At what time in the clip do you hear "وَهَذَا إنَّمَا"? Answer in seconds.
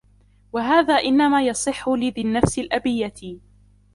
0.53-1.41